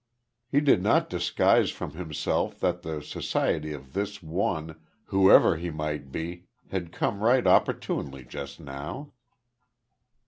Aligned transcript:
He 0.49 0.61
did 0.61 0.81
not 0.81 1.11
disguise 1.11 1.69
from 1.69 1.91
himself 1.91 2.59
that 2.59 2.81
the 2.81 3.03
society 3.03 3.71
of 3.71 3.93
this 3.93 4.23
one, 4.23 4.81
whoever 5.05 5.57
he 5.57 5.69
might 5.69 6.11
be, 6.11 6.45
had 6.71 6.91
come 6.91 7.19
right 7.21 7.45
opportunely 7.45 8.25
just 8.25 8.59
now. 8.59 9.11